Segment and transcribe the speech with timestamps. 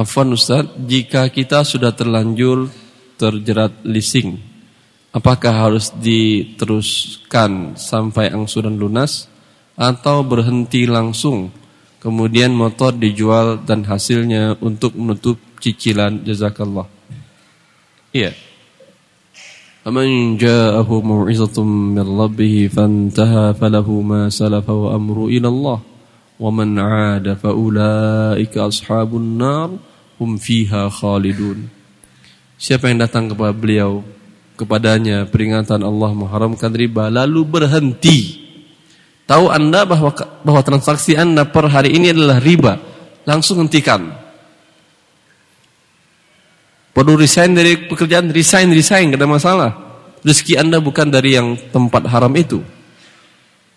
[0.00, 2.72] Afwan Ustaz, jika kita sudah terlanjur
[3.20, 4.40] terjerat leasing,
[5.12, 9.28] apakah harus diteruskan sampai angsuran lunas
[9.76, 11.52] atau berhenti langsung
[12.00, 16.88] kemudian motor dijual dan hasilnya untuk menutup cicilan jazakallah.
[18.16, 18.32] Iya.
[19.84, 25.78] Aman ja'ahu mau'izatun min rabbih fantaha falahu ma salafa wa amru ila Allah
[26.40, 29.89] wa man 'ada fa ulaika ashabun nar
[30.20, 31.66] hum fiha khalidun.
[32.60, 34.04] Siapa yang datang kepada beliau
[34.60, 38.36] kepadanya peringatan Allah mengharamkan riba lalu berhenti.
[39.24, 40.12] Tahu Anda bahwa
[40.44, 42.76] bahwa transaksi Anda per hari ini adalah riba,
[43.24, 44.20] langsung hentikan.
[46.90, 49.70] Perlu resign dari pekerjaan, resign, resign, tidak ada masalah.
[50.20, 52.60] Rezeki anda bukan dari yang tempat haram itu.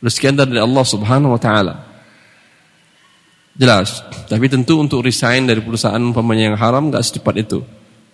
[0.04, 1.93] Rezeki anda dari Allah subhanahu wa ta'ala.
[3.54, 4.02] Jelas.
[4.26, 7.62] Tapi tentu untuk resign dari perusahaan umpamanya yang haram gak secepat itu.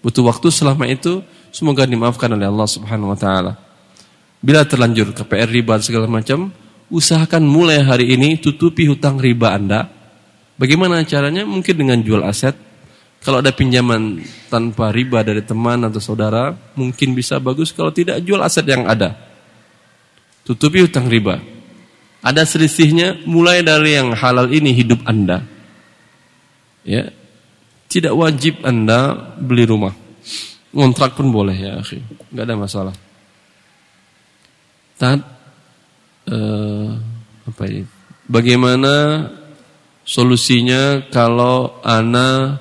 [0.04, 3.56] Butuh waktu selama itu, semoga dimaafkan oleh Allah subhanahu wa ta'ala.
[4.40, 6.52] Bila terlanjur KPR riba segala macam,
[6.88, 9.92] usahakan mulai hari ini tutupi hutang riba anda.
[10.56, 11.44] Bagaimana caranya?
[11.48, 12.56] Mungkin dengan jual aset,
[13.20, 17.76] kalau ada pinjaman tanpa riba dari teman atau saudara, mungkin bisa bagus.
[17.76, 19.16] Kalau tidak, jual aset yang ada.
[20.48, 21.59] Tutupi hutang riba.
[22.20, 25.40] Ada selisihnya, mulai dari yang halal ini hidup Anda.
[26.84, 27.12] Ya,
[27.88, 29.96] tidak wajib Anda beli rumah.
[30.76, 32.04] Ngontrak pun boleh ya, akhi.
[32.30, 32.96] Enggak ada masalah.
[35.00, 35.24] Tad,
[36.28, 36.92] uh,
[37.48, 37.88] apa ini?
[38.30, 39.26] Bagaimana
[40.04, 42.60] solusinya kalau Anda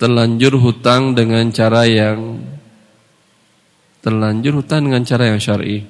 [0.00, 2.40] terlanjur hutang dengan cara yang
[4.00, 5.84] terlanjur hutang dengan cara yang syar'i.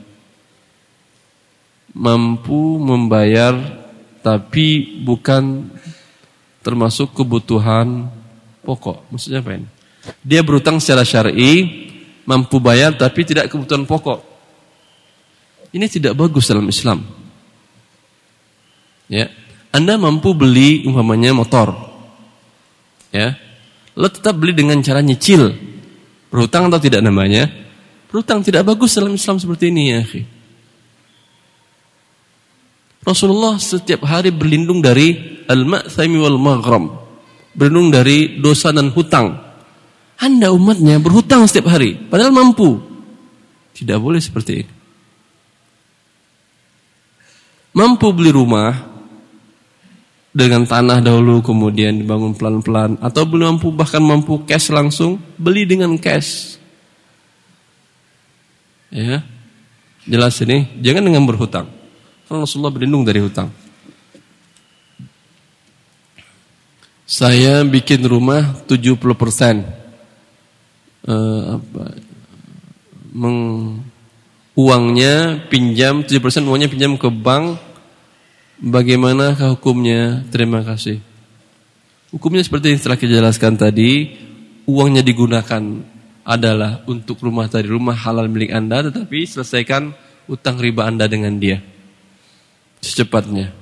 [1.91, 3.57] Mampu membayar
[4.21, 5.71] tapi bukan
[6.63, 8.09] termasuk kebutuhan
[8.63, 9.11] pokok.
[9.11, 9.69] Maksudnya apa ini?
[10.23, 11.67] Dia berhutang secara syar'i,
[12.25, 14.23] mampu bayar tapi tidak kebutuhan pokok.
[15.71, 17.03] Ini tidak bagus dalam Islam.
[19.11, 19.31] Ya.
[19.71, 21.75] Anda mampu beli umpamanya motor.
[23.11, 23.51] Ya
[24.01, 25.53] lo tetap beli dengan cara nyicil.
[26.33, 27.51] Berhutang atau tidak namanya?
[28.09, 30.03] Berhutang tidak bagus dalam Islam seperti ini ya.
[33.11, 36.85] Rasulullah setiap hari berlindung dari al-ma'thami wal maghram.
[37.51, 39.35] Berlindung dari dosa dan hutang.
[40.23, 42.79] Anda umatnya berhutang setiap hari, padahal mampu.
[43.75, 44.73] Tidak boleh seperti ini.
[47.75, 48.91] Mampu beli rumah,
[50.31, 55.99] dengan tanah dahulu kemudian dibangun pelan-pelan atau belum mampu bahkan mampu cash langsung beli dengan
[55.99, 56.55] cash
[58.95, 59.27] ya
[60.07, 61.80] jelas ini jangan dengan berhutang
[62.31, 63.51] Rasulullah berlindung dari hutang
[67.11, 69.67] saya bikin rumah 70% persen
[71.11, 71.59] uh,
[74.55, 77.71] uangnya pinjam 70% uangnya pinjam ke bank
[78.61, 80.21] Bagaimana hukumnya?
[80.29, 81.01] Terima kasih.
[82.13, 84.13] Hukumnya seperti yang telah kita jelaskan tadi,
[84.69, 85.81] uangnya digunakan
[86.29, 89.97] adalah untuk rumah tadi, rumah halal milik Anda, tetapi selesaikan
[90.29, 91.65] utang riba Anda dengan dia.
[92.81, 93.53] Secepatnya.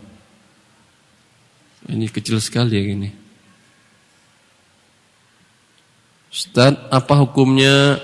[1.89, 3.11] Ini kecil sekali yang ini.
[6.29, 7.99] Ustaz, apa hukumnya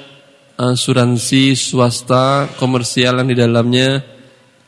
[0.57, 4.03] asuransi swasta komersial yang di dalamnya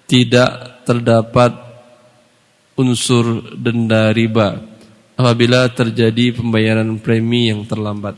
[0.06, 1.56] tidak terdapat
[2.76, 4.60] unsur denda riba
[5.16, 8.14] apabila terjadi pembayaran premi yang terlambat.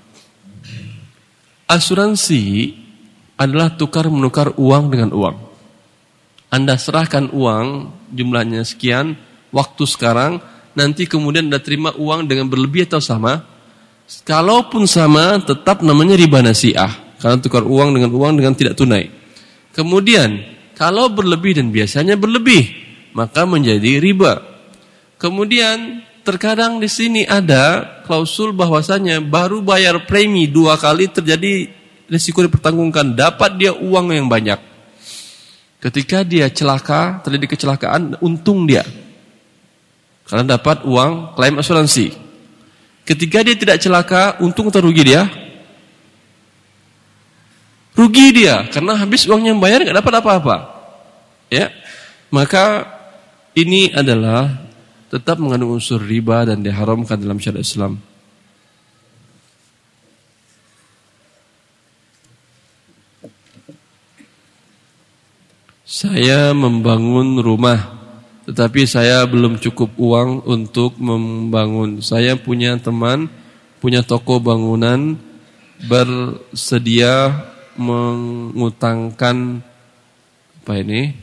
[1.71, 2.75] Asuransi
[3.39, 5.48] adalah tukar menukar uang dengan uang.
[6.49, 9.21] Anda serahkan uang jumlahnya sekian,
[9.53, 10.41] waktu sekarang,
[10.73, 13.45] nanti kemudian Anda terima uang dengan berlebih atau sama.
[14.25, 16.89] Kalaupun sama, tetap namanya riba nasiah.
[17.21, 19.13] Karena tukar uang dengan uang dengan tidak tunai.
[19.77, 20.41] Kemudian,
[20.73, 22.71] kalau berlebih dan biasanya berlebih,
[23.13, 24.41] maka menjadi riba.
[25.19, 31.69] Kemudian terkadang di sini ada klausul bahwasanya baru bayar premi dua kali terjadi
[32.07, 34.68] risiko dipertanggungkan, dapat dia uang yang banyak.
[35.79, 38.83] Ketika dia celaka, terjadi kecelakaan, untung dia.
[40.27, 42.11] Karena dapat uang klaim asuransi.
[43.07, 45.31] Ketika dia tidak celaka, untung atau rugi dia?
[47.95, 50.57] Rugi dia, karena habis uangnya yang bayar nggak dapat apa-apa.
[51.51, 51.71] Ya,
[52.31, 52.87] maka
[53.55, 54.69] ini adalah
[55.09, 58.08] tetap mengandung unsur riba dan diharamkan dalam syariat Islam.
[65.89, 67.81] Saya membangun rumah,
[68.45, 72.05] tetapi saya belum cukup uang untuk membangun.
[72.05, 73.33] Saya punya teman
[73.81, 75.17] punya toko bangunan
[75.89, 77.41] bersedia
[77.81, 79.65] mengutangkan
[80.61, 81.17] apa ini?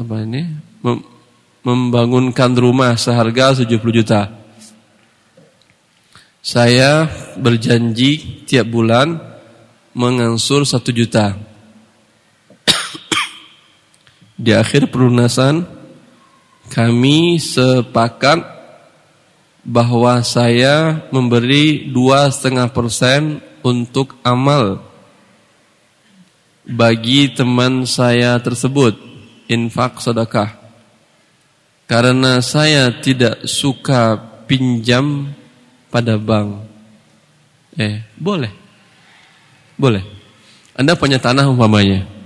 [0.00, 0.42] apa ini?
[0.80, 1.04] Mem
[1.60, 4.32] membangunkan rumah seharga 70 juta.
[6.40, 7.04] Saya
[7.36, 9.20] berjanji tiap bulan
[9.92, 11.49] mengansur satu juta.
[14.40, 15.68] Di akhir pelunasan
[16.72, 18.40] kami sepakat
[19.60, 24.80] bahwa saya memberi dua setengah persen untuk amal
[26.64, 28.96] bagi teman saya tersebut
[29.44, 30.56] infak sedekah
[31.84, 34.16] karena saya tidak suka
[34.48, 35.36] pinjam
[35.92, 36.64] pada bank.
[37.76, 38.52] Eh boleh.
[39.76, 40.00] Boleh.
[40.72, 42.19] Anda punya tanah umpamanya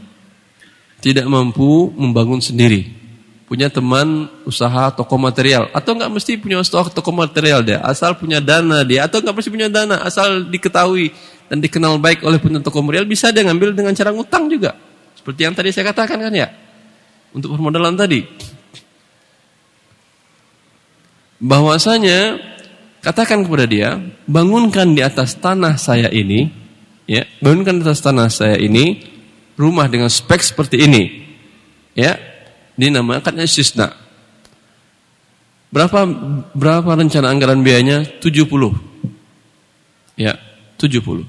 [1.05, 2.89] tidak mampu membangun sendiri.
[3.45, 5.69] Punya teman usaha toko material.
[5.77, 7.85] Atau nggak mesti punya usaha toko material dia.
[7.85, 9.05] Asal punya dana dia.
[9.05, 10.01] Atau nggak mesti punya dana.
[10.01, 11.13] Asal diketahui
[11.53, 14.73] dan dikenal baik oleh punya toko material bisa dia ngambil dengan cara ngutang juga.
[15.13, 16.49] Seperti yang tadi saya katakan kan ya.
[17.37, 18.25] Untuk permodalan tadi.
[21.37, 22.41] Bahwasanya
[23.05, 26.49] katakan kepada dia bangunkan di atas tanah saya ini
[27.05, 29.14] ya bangunkan di atas tanah saya ini
[29.55, 31.03] rumah dengan spek seperti ini
[31.95, 32.19] ya
[32.75, 33.95] dinamakan istisna.
[35.75, 36.07] Berapa
[36.55, 38.07] berapa rencana anggaran biayanya?
[38.23, 38.47] 70.
[40.15, 40.39] Ya,
[40.79, 41.27] 70.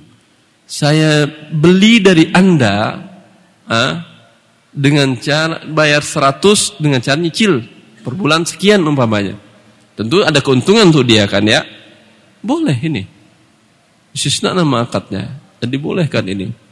[0.69, 3.01] Saya beli dari Anda
[3.66, 3.94] ah,
[4.69, 7.66] dengan cara bayar 100 dengan cara nyicil
[8.06, 9.33] per bulan sekian umpamanya.
[9.98, 11.66] Tentu ada keuntungan untuk dia kan ya.
[12.45, 13.01] Boleh ini.
[14.13, 15.42] Istisna nama akadnya.
[15.57, 16.64] Dan dibolehkan ini.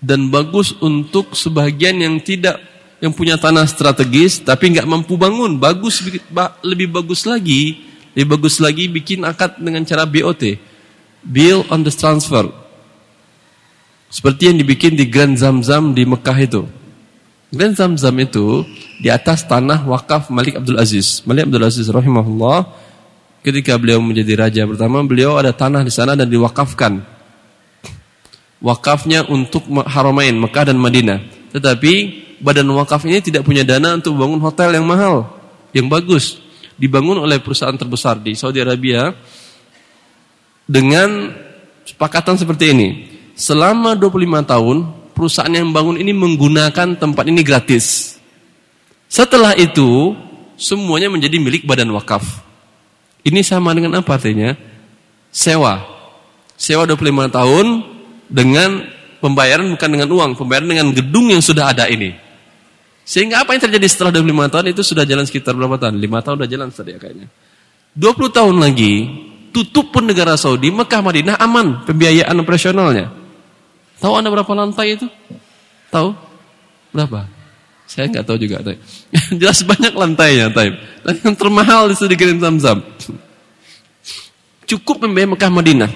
[0.00, 2.60] Dan bagus untuk sebagian yang tidak
[3.00, 6.00] yang punya tanah strategis tapi nggak mampu bangun, bagus
[6.64, 7.84] lebih bagus lagi,
[8.16, 10.56] lebih bagus lagi bikin akad dengan cara BOT,
[11.20, 12.48] Bill on the transfer.
[14.08, 16.62] Seperti yang dibikin di Grand Zamzam di Mekah itu.
[17.52, 18.64] Grand Zamzam itu
[19.02, 21.20] di atas tanah wakaf Malik Abdul Aziz.
[21.26, 22.64] Malik Abdul Aziz rahimahullah
[23.42, 27.15] ketika beliau menjadi raja pertama, beliau ada tanah di sana dan diwakafkan.
[28.66, 31.22] Wakafnya untuk Haramain Mekah dan Madinah.
[31.54, 31.92] Tetapi
[32.42, 35.38] badan wakaf ini tidak punya dana untuk bangun hotel yang mahal,
[35.70, 36.42] yang bagus.
[36.74, 39.14] Dibangun oleh perusahaan terbesar di Saudi Arabia
[40.66, 41.30] dengan
[41.86, 42.88] sepakatan seperti ini.
[43.38, 44.76] Selama 25 tahun,
[45.14, 48.18] perusahaan yang bangun ini menggunakan tempat ini gratis.
[49.06, 50.12] Setelah itu,
[50.58, 52.42] semuanya menjadi milik badan wakaf.
[53.22, 54.58] Ini sama dengan apa artinya?
[55.30, 55.86] Sewa.
[56.58, 57.95] Sewa 25 tahun
[58.26, 58.84] dengan
[59.18, 62.14] pembayaran bukan dengan uang, pembayaran dengan gedung yang sudah ada ini.
[63.06, 66.02] Sehingga apa yang terjadi setelah 25 tahun itu sudah jalan sekitar berapa tahun?
[66.02, 67.28] 5 tahun sudah jalan tadi ya kayaknya.
[67.94, 68.94] 20 tahun lagi,
[69.54, 73.08] tutup pun negara Saudi, Mekah Madinah aman pembiayaan operasionalnya.
[74.02, 75.06] Tahu Anda berapa lantai itu?
[75.88, 76.12] Tahu?
[76.92, 77.30] Berapa?
[77.86, 78.60] Saya nggak tahu juga.
[79.40, 80.74] Jelas banyak lantainya, Taib.
[81.06, 82.82] Dan yang termahal itu di Green Zamzam.
[84.66, 85.90] Cukup membiayai Mekah Madinah.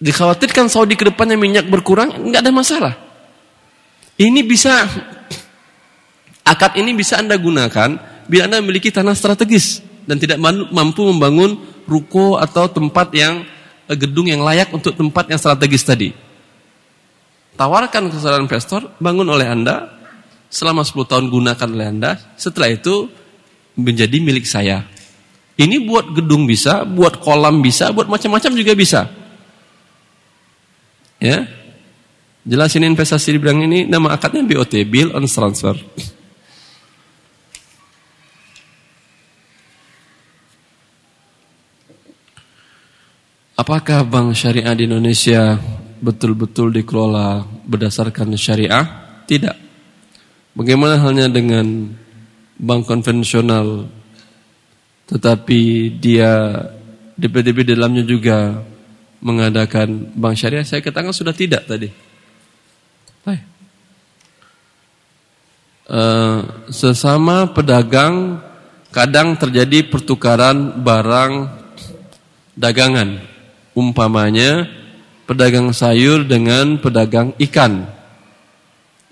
[0.00, 2.94] Dikhawatirkan Saudi ke depannya minyak berkurang, nggak ada masalah.
[4.14, 4.86] Ini bisa
[6.46, 7.98] akad ini bisa Anda gunakan
[8.30, 10.38] bila Anda memiliki tanah strategis dan tidak
[10.70, 11.58] mampu membangun
[11.88, 13.44] ruko atau tempat yang
[13.90, 16.08] eh, gedung yang layak untuk tempat yang strategis tadi.
[17.54, 19.94] Tawarkan ke seorang investor, bangun oleh Anda,
[20.50, 23.06] selama 10 tahun gunakan oleh Anda, setelah itu
[23.78, 24.82] menjadi milik saya.
[25.54, 29.06] Ini buat gedung bisa, buat kolam bisa, buat macam-macam juga bisa.
[31.24, 31.48] Ya,
[32.44, 35.72] Jelasin investasi di bidang ini, nama akadnya BOT, Bill on Transfer.
[43.56, 45.56] Apakah bank syariah di Indonesia
[46.04, 48.84] betul-betul dikelola berdasarkan syariah?
[49.24, 49.56] Tidak.
[50.52, 51.88] Bagaimana halnya dengan
[52.60, 53.88] bank konvensional
[55.08, 56.60] tetapi dia
[57.16, 58.60] DPDB dalamnya juga
[59.24, 60.68] mengadakan bank syariah?
[60.68, 62.12] Saya katakan sudah tidak tadi.
[65.84, 68.40] Uh, sesama pedagang
[68.88, 71.52] kadang terjadi pertukaran barang
[72.56, 73.20] dagangan.
[73.76, 74.64] Umpamanya
[75.28, 77.84] pedagang sayur dengan pedagang ikan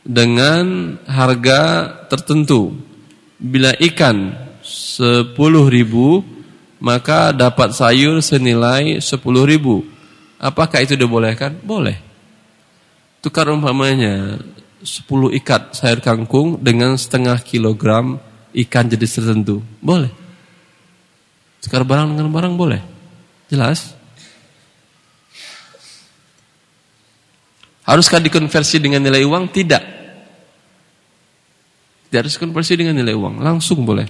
[0.01, 2.73] dengan harga tertentu.
[3.37, 4.33] Bila ikan
[4.65, 5.37] 10
[5.69, 6.25] ribu
[6.81, 9.92] maka dapat sayur senilai 10 ribu.
[10.43, 11.55] Apakah itu dibolehkan?
[11.63, 12.13] Boleh
[13.23, 14.43] tukar umpamanya
[14.83, 15.07] 10
[15.39, 18.19] ikat sayur kangkung dengan setengah kilogram
[18.51, 19.63] ikan jenis tertentu.
[19.79, 20.11] Boleh.
[21.63, 22.83] Tukar barang dengan barang boleh.
[23.47, 23.95] Jelas?
[27.87, 29.55] Haruskah dikonversi dengan nilai uang?
[29.55, 29.83] Tidak.
[32.11, 34.05] Tidak harus konversi dengan nilai uang, langsung boleh.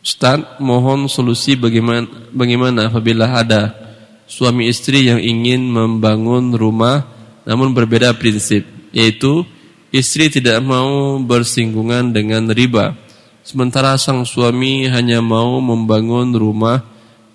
[0.00, 3.85] Ustaz, mohon solusi bagaimana bagaimana apabila ada
[4.26, 7.06] suami istri yang ingin membangun rumah
[7.46, 9.46] namun berbeda prinsip, yaitu
[9.94, 12.98] istri tidak mau bersinggungan dengan riba.
[13.46, 16.82] Sementara sang suami hanya mau membangun rumah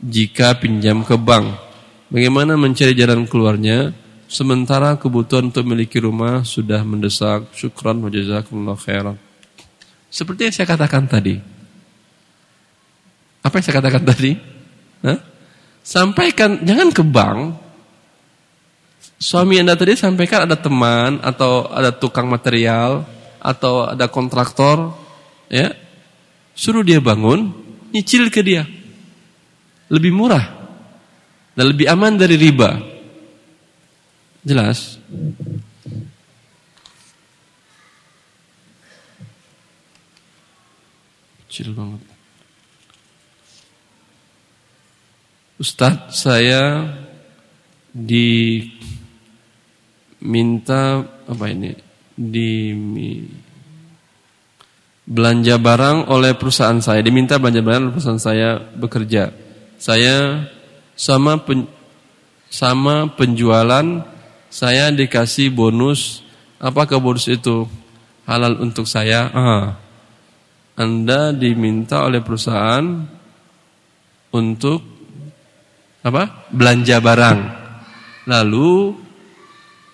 [0.04, 1.56] jika pinjam ke bank.
[2.12, 3.96] Bagaimana mencari jalan keluarnya?
[4.28, 7.48] Sementara kebutuhan untuk memiliki rumah sudah mendesak.
[7.56, 9.16] Syukran wa jazakumullah khairan.
[10.12, 11.40] Seperti yang saya katakan tadi.
[13.40, 14.32] Apa yang saya katakan tadi?
[15.08, 15.31] Hah?
[15.82, 17.58] Sampaikan, jangan ke bank.
[19.22, 23.06] Suami anda tadi sampaikan ada teman atau ada tukang material
[23.38, 24.94] atau ada kontraktor,
[25.50, 25.74] ya,
[26.58, 27.54] suruh dia bangun,
[27.94, 28.66] nyicil ke dia,
[29.90, 30.46] lebih murah
[31.54, 32.82] dan lebih aman dari riba.
[34.42, 34.98] Jelas?
[41.46, 42.11] Kecil banget.
[45.62, 46.90] Ustadz saya
[47.94, 48.26] diminta
[51.06, 51.78] apa ini?
[52.18, 52.74] Di
[55.06, 59.30] belanja barang oleh perusahaan saya, diminta belanja barang oleh perusahaan saya bekerja.
[59.78, 60.50] Saya
[60.98, 61.70] sama pen,
[62.50, 64.02] sama penjualan
[64.50, 66.26] saya dikasih bonus,
[66.58, 67.70] apakah bonus itu
[68.26, 69.30] halal untuk saya?
[69.30, 69.78] Ah,
[70.74, 73.06] anda diminta oleh perusahaan
[74.34, 74.91] untuk
[76.02, 76.50] apa?
[76.50, 77.40] Belanja barang.
[78.26, 78.98] Lalu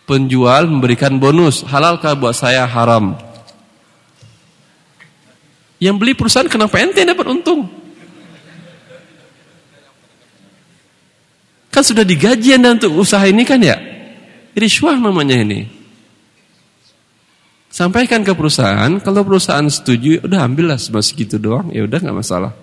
[0.07, 3.19] penjual memberikan bonus, halalkah buat saya haram?
[5.77, 7.69] Yang beli perusahaan kenapa ente dapat untung?
[11.69, 13.77] Kan sudah digaji Anda untuk usaha ini kan ya?
[14.57, 15.69] Riswah namanya ini.
[17.69, 22.57] Sampaikan ke perusahaan, kalau perusahaan setuju, udah ambillah cuma segitu doang, ya udah nggak masalah.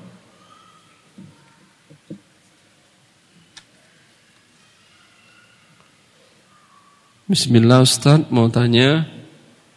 [7.24, 9.08] Bismillah Ustaz mau tanya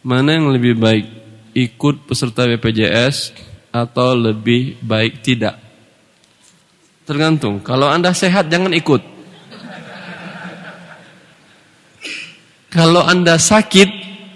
[0.04, 1.08] Mana yang lebih baik
[1.56, 3.32] Ikut peserta BPJS
[3.72, 5.56] Atau lebih baik tidak
[7.08, 9.00] Tergantung Kalau anda sehat jangan ikut
[12.68, 13.90] Kalau Anda sakit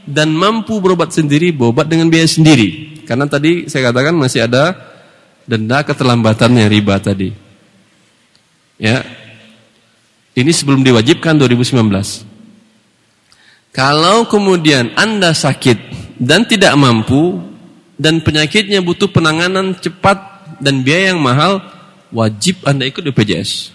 [0.09, 3.05] dan mampu berobat sendiri, berobat dengan biaya sendiri.
[3.05, 4.73] Karena tadi saya katakan masih ada
[5.45, 7.29] denda keterlambatannya riba tadi.
[8.81, 9.05] Ya.
[10.33, 12.32] Ini sebelum diwajibkan 2019.
[13.73, 15.79] Kalau kemudian Anda sakit
[16.21, 17.41] dan tidak mampu
[17.97, 20.21] dan penyakitnya butuh penanganan cepat
[20.61, 21.65] dan biaya yang mahal,
[22.13, 23.73] wajib Anda ikut BPJS.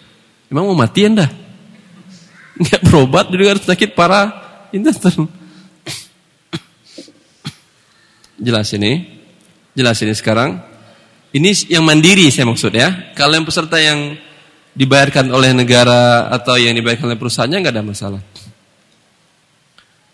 [0.54, 1.25] Memang mau mati Anda?
[2.62, 4.70] Enggak berobat juga harus sakit parah
[8.46, 9.18] Jelas ini.
[9.74, 10.62] Jelas ini sekarang.
[11.34, 13.13] Ini yang mandiri saya maksud ya.
[13.18, 14.13] Kalau yang peserta yang
[14.77, 18.22] dibayarkan oleh negara atau yang dibayarkan oleh perusahaannya nggak ada masalah.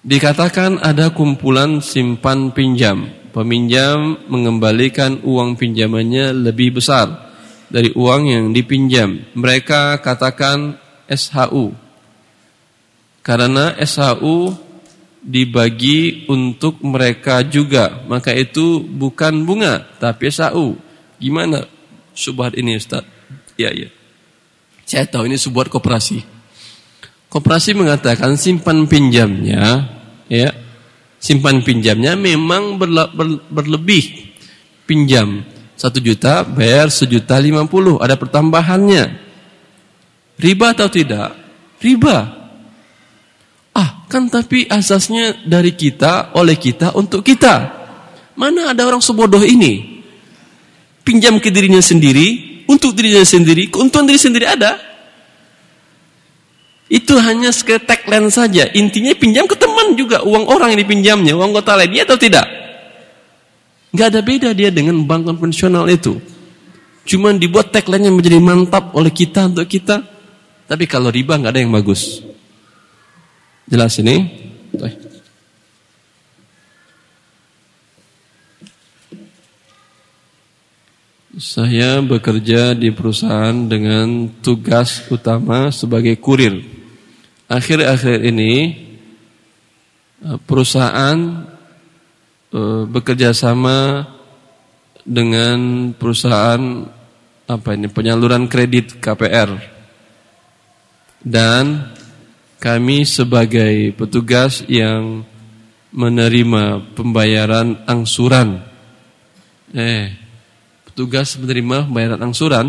[0.03, 3.07] Dikatakan ada kumpulan simpan pinjam.
[3.33, 7.33] Peminjam mengembalikan uang pinjamannya lebih besar
[7.71, 9.25] dari uang yang dipinjam.
[9.33, 10.77] Mereka katakan
[11.09, 11.73] SHU
[13.23, 14.51] karena SHU
[15.23, 18.03] dibagi untuk mereka juga.
[18.05, 20.75] Maka itu bukan bunga, tapi SHU.
[21.17, 21.63] Gimana
[22.11, 23.07] subhat ini Ustaz?
[23.55, 23.87] Ya, ya.
[24.83, 26.32] Saya tahu ini sebuah koperasi.
[27.33, 29.89] Koperasi mengatakan simpan pinjamnya,
[30.29, 30.53] ya,
[31.17, 34.35] simpan pinjamnya memang berle, ber, berlebih
[34.85, 35.41] pinjam
[35.73, 39.17] satu juta bayar sejuta lima puluh ada pertambahannya
[40.37, 41.31] riba atau tidak
[41.79, 42.43] riba
[43.73, 47.73] Ah, kan tapi asasnya dari kita, oleh kita, untuk kita.
[48.37, 50.05] Mana ada orang sebodoh ini?
[51.01, 54.92] Pinjam ke dirinya sendiri, untuk dirinya sendiri, keuntungan diri sendiri ada.
[56.93, 58.69] Itu hanya seketek tagline saja.
[58.69, 60.21] Intinya pinjam ke teman juga.
[60.21, 61.89] Uang orang yang dipinjamnya, uang kota lain.
[61.89, 62.45] Dia atau tidak?
[63.97, 66.21] Gak ada beda dia dengan bank konvensional itu.
[67.09, 70.05] Cuma dibuat tagline yang menjadi mantap oleh kita untuk kita.
[70.69, 72.21] Tapi kalau riba gak ada yang bagus.
[73.65, 74.29] Jelas ini?
[81.41, 86.72] Saya bekerja di perusahaan dengan tugas utama sebagai kurir.
[87.53, 88.53] Akhir-akhir ini
[90.25, 91.45] eh, perusahaan
[92.49, 94.09] eh, bekerja sama
[95.05, 96.89] dengan perusahaan
[97.45, 99.53] apa ini penyaluran kredit KPR
[101.21, 101.93] dan
[102.57, 105.27] kami sebagai petugas yang
[105.93, 108.63] menerima pembayaran angsuran.
[109.75, 110.09] Eh
[110.89, 112.67] petugas menerima pembayaran angsuran?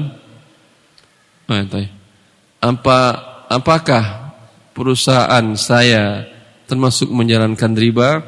[1.44, 1.56] Oh,
[2.64, 2.98] apa
[3.52, 4.23] apakah
[4.74, 6.26] perusahaan saya
[6.66, 8.20] termasuk menjalankan riba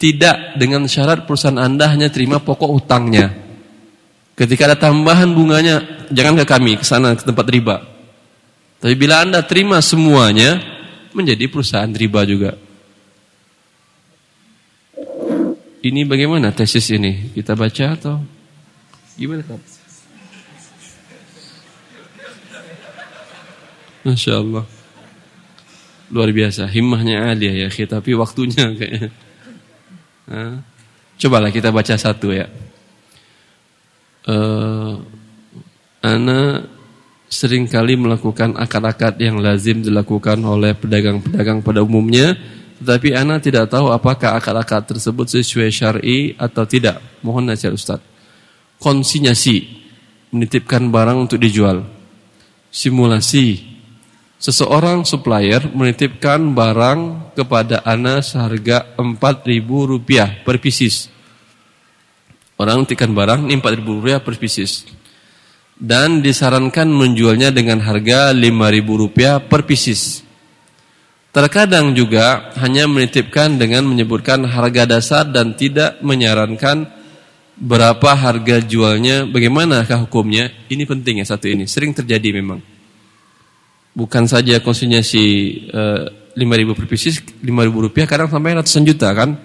[0.00, 3.30] tidak dengan syarat perusahaan Anda hanya terima pokok utangnya.
[4.32, 7.84] Ketika ada tambahan bunganya, jangan ke kami, ke sana, ke tempat riba.
[8.80, 10.56] Tapi bila Anda terima semuanya,
[11.12, 12.56] menjadi perusahaan riba juga.
[15.80, 17.36] Ini bagaimana tesis ini?
[17.36, 18.24] Kita baca atau
[19.20, 19.79] gimana Kak?
[24.04, 24.64] Masya Allah.
[26.10, 29.14] Luar biasa, himmahnya Aliyah ya, tapi waktunya kayaknya.
[30.26, 30.58] Nah,
[31.18, 32.50] cobalah kita baca satu ya.
[34.26, 34.98] Uh,
[36.02, 36.66] Ana
[37.30, 42.34] sering kali melakukan akad-akad yang lazim dilakukan oleh pedagang-pedagang pada umumnya,
[42.82, 46.98] tetapi Ana tidak tahu apakah akad-akad tersebut sesuai syar'i atau tidak.
[47.22, 48.02] Mohon nasihat Ustaz.
[48.82, 49.62] Konsinyasi,
[50.34, 51.86] menitipkan barang untuk dijual.
[52.72, 53.69] Simulasi,
[54.40, 61.12] Seseorang supplier menitipkan barang kepada Ana seharga Rp4.000 per pieces.
[62.56, 64.88] Orang menitipkan barang ini Rp4.000 per pieces.
[65.76, 70.24] Dan disarankan menjualnya dengan harga Rp5.000 per pieces.
[71.36, 76.88] Terkadang juga hanya menitipkan dengan menyebutkan harga dasar dan tidak menyarankan
[77.60, 80.48] berapa harga jualnya, bagaimanakah hukumnya.
[80.72, 82.79] Ini penting ya satu ini, sering terjadi memang
[83.94, 85.24] bukan saja konsinyasi
[85.70, 86.02] eh,
[86.38, 89.36] lima ribu per pieces, lima ribu rupiah, kadang sampai ratusan juta kan.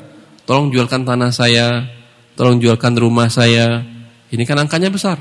[0.46, 1.90] Tolong jualkan tanah saya,
[2.38, 3.82] tolong jualkan rumah saya.
[4.30, 5.18] Ini kan angkanya besar.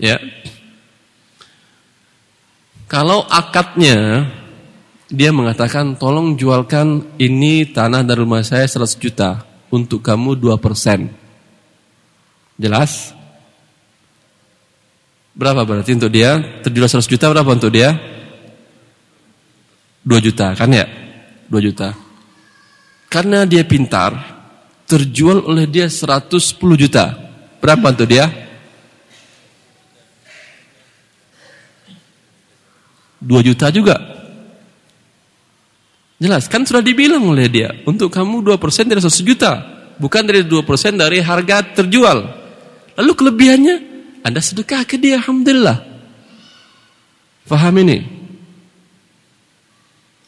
[0.00, 0.16] Ya.
[2.88, 4.26] Kalau akadnya
[5.10, 11.10] dia mengatakan tolong jualkan ini tanah dan rumah saya 100 juta untuk kamu 2%.
[12.58, 13.19] Jelas?
[15.40, 16.36] Berapa berarti untuk dia?
[16.60, 17.96] Terjual 100 juta berapa untuk dia?
[20.04, 20.84] 2 juta kan ya?
[21.48, 21.96] 2 juta.
[23.08, 24.12] Karena dia pintar,
[24.84, 27.16] terjual oleh dia 110 juta.
[27.56, 28.28] Berapa untuk dia?
[33.24, 33.96] 2 juta juga.
[36.20, 38.60] Jelas, kan sudah dibilang oleh dia, untuk kamu 2%
[38.92, 39.52] dari 100 juta,
[39.96, 42.18] bukan dari 2% dari harga terjual.
[43.00, 43.89] Lalu kelebihannya
[44.20, 45.80] anda sedekah ke dia, Alhamdulillah.
[47.48, 48.04] Faham ini?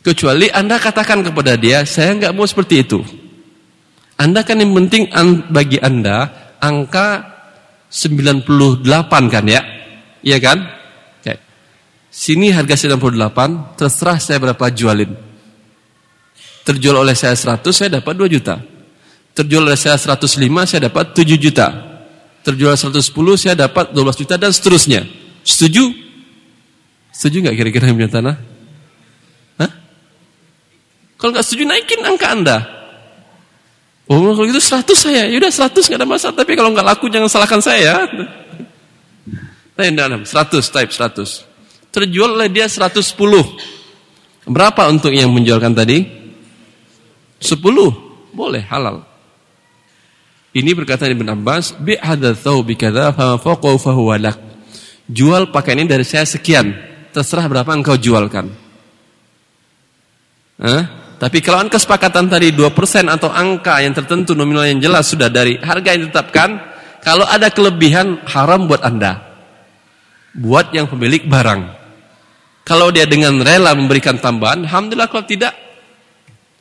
[0.03, 2.99] Kecuali Anda katakan kepada dia, saya nggak mau seperti itu.
[4.19, 5.13] Anda kan yang penting
[5.53, 6.27] bagi Anda
[6.59, 7.23] angka
[7.93, 8.49] 98
[9.31, 9.63] kan ya?
[10.25, 10.59] Iya kan?
[11.21, 11.35] Oke.
[12.11, 15.13] Sini harga 98, terserah saya berapa jualin.
[16.65, 18.59] Terjual oleh saya 100, saya dapat 2 juta.
[19.37, 21.92] Terjual oleh saya 105, saya dapat 7 juta
[22.43, 23.03] terjual 110
[23.39, 25.07] saya dapat 12 juta dan seterusnya.
[25.43, 25.91] Setuju?
[27.15, 28.37] Setuju nggak kira-kira yang punya tanah?
[29.59, 29.71] Hah?
[31.19, 32.59] Kalau nggak setuju naikin angka Anda.
[34.11, 36.35] Oh kalau gitu 100 saya, yaudah 100 nggak ada masalah.
[36.37, 38.05] Tapi kalau nggak laku jangan salahkan saya.
[39.73, 41.49] Nah, dalam 100 type 100.
[41.93, 42.99] Terjual oleh dia 110.
[44.49, 46.03] Berapa untuk yang menjualkan tadi?
[47.41, 47.57] 10.
[48.33, 49.12] Boleh halal.
[50.53, 53.41] Ini berkata Ibn Abbas, bi hadza thawbi kadza fa
[54.21, 54.37] lak.
[55.09, 56.77] Jual pakaian ini dari saya sekian.
[57.13, 58.53] Terserah berapa engkau jualkan.
[60.61, 60.83] Hah?
[61.17, 62.67] Tapi kalau kesepakatan tadi 2%
[63.07, 66.59] atau angka yang tertentu nominal yang jelas sudah dari harga yang ditetapkan,
[66.99, 69.23] kalau ada kelebihan haram buat Anda.
[70.35, 71.63] Buat yang pemilik barang.
[72.67, 75.55] Kalau dia dengan rela memberikan tambahan, alhamdulillah kalau tidak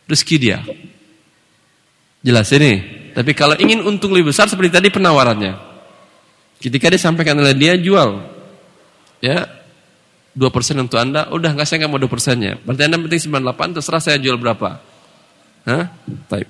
[0.06, 0.60] rezeki dia.
[2.22, 3.01] Jelas ini.
[3.12, 5.54] Tapi kalau ingin untung lebih besar seperti tadi penawarannya.
[6.62, 8.22] Ketika dia sampaikan oleh dia jual.
[9.20, 9.48] Ya.
[10.32, 10.48] 2%
[10.80, 12.56] untuk Anda, udah nggak saya nggak mau 2 persennya.
[12.64, 14.80] Berarti Anda penting 98, terserah saya jual berapa.
[15.68, 15.92] Hah?
[16.32, 16.48] Baik.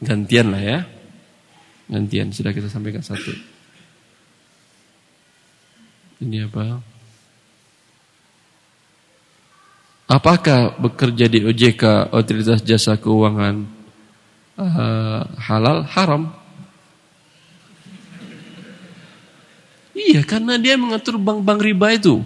[0.00, 0.78] Gantian lah ya.
[1.92, 3.28] Gantian, sudah kita sampaikan satu.
[6.24, 6.80] Ini apa?
[10.04, 13.64] Apakah bekerja di OJK Otoritas Jasa Keuangan
[14.60, 16.28] uh, halal haram?
[19.96, 22.20] Iya, karena dia mengatur bank-bank riba itu.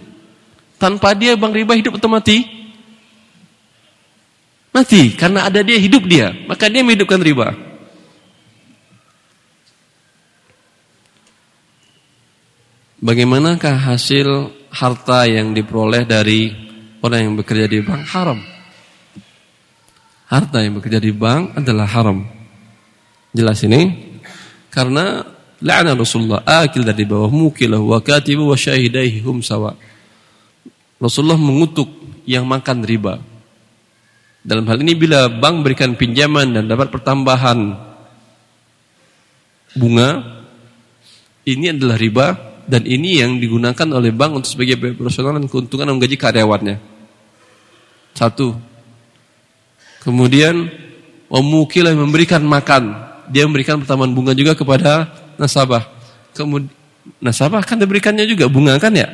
[0.75, 2.43] Tanpa dia bank riba hidup atau mati?
[4.75, 7.55] Mati, karena ada dia hidup dia, maka dia menghidupkan riba.
[12.99, 16.68] Bagaimanakah hasil harta yang diperoleh dari
[17.03, 18.39] orang yang bekerja di bank haram?
[20.29, 22.21] Harta yang bekerja di bank adalah haram.
[23.33, 24.09] Jelas ini?
[24.69, 25.25] Karena
[25.57, 29.73] la'ana Rasulullah akil dari bawah mukilah wa katibu wa syahidaihi hum sawa.
[31.01, 31.89] Rasulullah mengutuk
[32.29, 33.17] yang makan riba.
[34.39, 37.75] Dalam hal ini bila bank berikan pinjaman dan dapat pertambahan
[39.75, 40.09] bunga,
[41.49, 42.27] ini adalah riba
[42.69, 46.77] dan ini yang digunakan oleh bank untuk sebagai profesional dan keuntungan menggaji karyawannya.
[48.19, 48.59] Satu.
[50.03, 50.67] Kemudian
[51.29, 52.97] Omukilah memberikan makan.
[53.29, 55.05] Dia memberikan pertambahan bunga juga kepada
[55.37, 55.85] nasabah.
[56.33, 56.73] Kemudian
[57.21, 59.05] nasabah kan diberikannya juga bunga kan ya?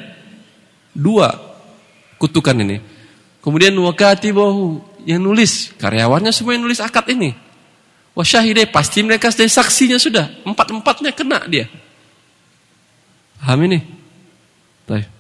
[0.96, 1.36] Dua
[2.16, 2.80] kutukan ini.
[3.44, 7.36] Kemudian wakati bahu yang nulis karyawannya semua yang nulis akad ini.
[8.16, 11.68] Wasyahidai pasti mereka dari saksinya sudah empat empatnya kena dia.
[13.44, 13.84] Paham ini?
[14.88, 15.15] Baik.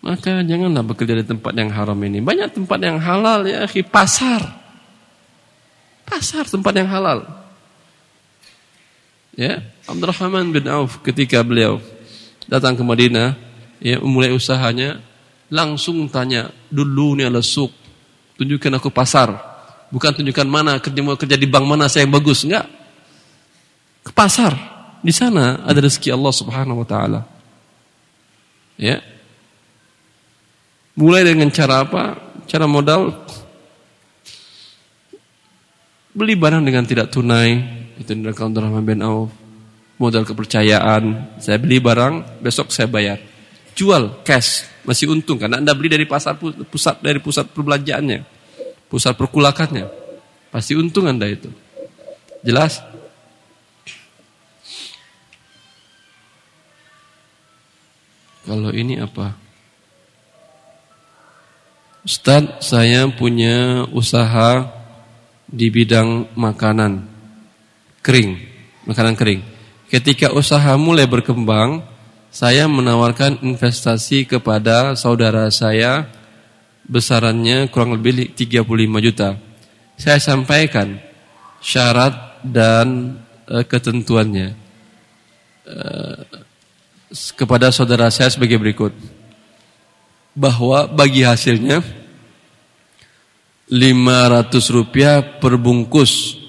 [0.00, 2.24] Maka janganlah bekerja di tempat yang haram ini.
[2.24, 4.40] Banyak tempat yang halal ya, pasar.
[6.08, 7.28] Pasar tempat yang halal.
[9.36, 11.78] Ya, Abdurrahman bin Auf ketika beliau
[12.50, 13.36] datang ke Madinah,
[13.78, 14.98] ya memulai usahanya,
[15.52, 17.70] langsung tanya, dulu nih ala suk,
[18.40, 19.36] tunjukkan aku pasar.
[19.92, 22.66] Bukan tunjukkan mana kerja mau kerja di bank mana saya yang bagus, enggak.
[24.00, 24.56] Ke pasar.
[25.00, 27.20] Di sana ada rezeki Allah Subhanahu wa taala.
[28.80, 29.19] Ya.
[31.00, 32.20] Mulai dengan cara apa?
[32.44, 33.16] Cara modal
[36.10, 37.54] Beli barang dengan tidak tunai,
[37.94, 39.30] itu dilakukan Rahman bin Auf.
[39.94, 43.22] Modal kepercayaan, saya beli barang, besok saya bayar.
[43.78, 48.26] Jual cash, masih untung karena Anda beli dari pasar pusat dari pusat perbelanjaannya,
[48.90, 49.86] pusat perkulakannya.
[50.50, 51.46] Pasti untung Anda itu.
[52.42, 52.82] Jelas?
[58.42, 59.49] Kalau ini apa?
[62.00, 64.72] Ustadz, saya punya usaha
[65.44, 67.04] di bidang makanan
[68.00, 68.40] kering,
[68.88, 69.44] makanan kering.
[69.92, 71.84] Ketika usaha mulai berkembang,
[72.32, 76.08] saya menawarkan investasi kepada saudara saya
[76.88, 78.64] besarannya kurang lebih 35
[79.04, 79.36] juta.
[80.00, 80.96] Saya sampaikan
[81.60, 84.56] syarat dan e, ketentuannya
[85.68, 85.78] e,
[87.36, 89.19] kepada saudara saya sebagai berikut.
[90.40, 91.84] Bahwa bagi hasilnya
[93.68, 96.40] 500 rupiah per bungkus.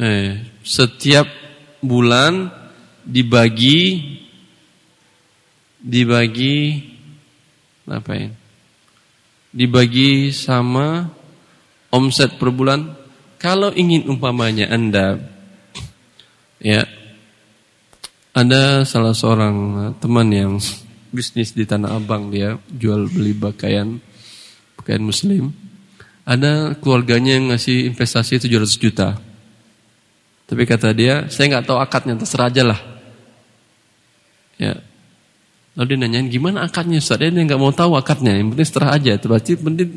[0.00, 1.28] Eh, setiap
[1.84, 2.48] bulan
[3.04, 4.00] dibagi
[5.78, 6.82] dibagi
[7.84, 8.30] apa ya?
[9.54, 11.04] Dibagi sama
[11.94, 12.96] omset per bulan.
[13.38, 15.20] Kalau ingin umpamanya Anda
[16.60, 16.84] ya
[18.36, 19.56] ada salah seorang
[19.98, 20.52] teman yang
[21.10, 23.98] bisnis di Tanah Abang dia jual beli pakaian
[24.80, 25.52] pakaian muslim,
[26.24, 29.20] ada keluarganya yang ngasih investasi 700 juta.
[30.48, 32.80] Tapi kata dia, saya nggak tahu akadnya, terserah aja lah.
[34.56, 34.82] Ya.
[35.78, 37.22] Lalu dia nanyain, gimana akadnya Ustaz?
[37.22, 39.14] Dia nggak mau tahu akadnya, yang penting setelah aja.
[39.20, 39.88] Berarti penting,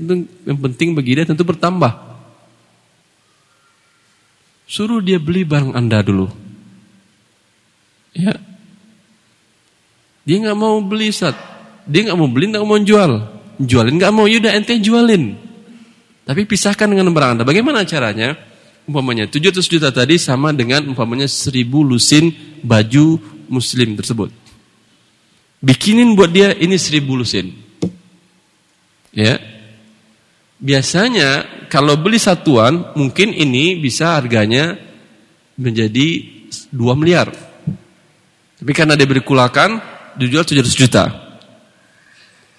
[0.45, 2.13] yang penting bagi dia tentu bertambah.
[4.69, 6.30] Suruh dia beli barang Anda dulu.
[8.13, 8.38] Ya.
[10.23, 11.36] Dia nggak mau beli Ustaz.
[11.83, 13.12] Dia nggak mau beli, nggak mau jual.
[13.59, 15.36] Jualin nggak mau, yaudah ente jualin.
[16.23, 17.43] Tapi pisahkan dengan barang anda.
[17.43, 18.36] Bagaimana caranya?
[18.83, 22.31] Umpamanya 700 juta tadi sama dengan umpamanya 1000 lusin
[22.63, 24.31] baju muslim tersebut.
[25.63, 27.47] Bikinin buat dia ini 1000 lusin.
[29.15, 29.39] Ya.
[30.63, 34.75] Biasanya kalau beli satuan mungkin ini bisa harganya
[35.59, 36.07] menjadi
[36.71, 37.31] 2 miliar.
[38.59, 39.79] Tapi karena dia berkulakan
[40.17, 41.04] dijual 700 juta.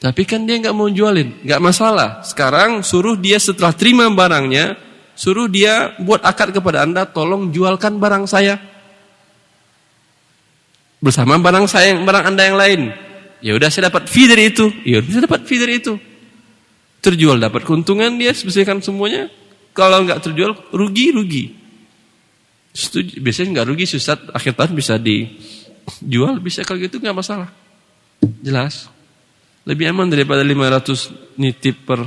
[0.04, 2.20] Tapi kan dia nggak mau jualin, nggak masalah.
[2.20, 4.76] Sekarang suruh dia setelah terima barangnya,
[5.16, 8.60] suruh dia buat akad kepada anda, tolong jualkan barang saya
[11.04, 12.80] bersama barang saya, barang anda yang lain.
[13.44, 15.96] Ya udah saya dapat fee dari itu, ya udah saya dapat fee dari itu.
[17.04, 19.28] Terjual dapat keuntungan dia sebesarkan semuanya.
[19.76, 21.44] Kalau nggak terjual rugi rugi.
[23.20, 24.96] Biasanya nggak rugi susah akhir tahun bisa
[26.00, 27.48] dijual bisa kalau gitu nggak masalah.
[28.40, 28.88] Jelas.
[29.64, 32.04] Lebih aman daripada 500 nitip per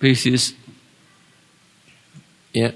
[0.00, 0.56] basis.
[2.52, 2.72] Ya.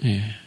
[0.00, 0.45] Yeah.